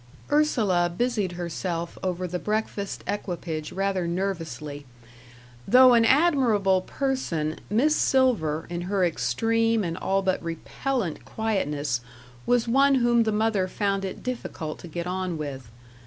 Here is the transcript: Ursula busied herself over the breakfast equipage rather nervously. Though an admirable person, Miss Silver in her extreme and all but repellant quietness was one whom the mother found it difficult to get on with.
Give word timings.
Ursula 0.31 0.89
busied 0.89 1.33
herself 1.33 1.95
over 2.01 2.25
the 2.27 2.39
breakfast 2.39 3.03
equipage 3.05 3.71
rather 3.71 4.07
nervously. 4.07 4.87
Though 5.67 5.93
an 5.93 6.05
admirable 6.05 6.81
person, 6.81 7.59
Miss 7.69 7.97
Silver 7.97 8.65
in 8.67 8.89
her 8.89 9.05
extreme 9.05 9.83
and 9.83 9.95
all 9.95 10.23
but 10.23 10.41
repellant 10.41 11.23
quietness 11.23 12.01
was 12.47 12.67
one 12.67 12.95
whom 12.95 13.21
the 13.25 13.31
mother 13.31 13.67
found 13.67 14.03
it 14.03 14.23
difficult 14.23 14.79
to 14.79 14.87
get 14.87 15.05
on 15.05 15.37
with. 15.37 15.69